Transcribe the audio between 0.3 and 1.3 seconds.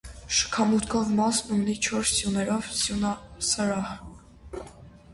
Շքամուտքով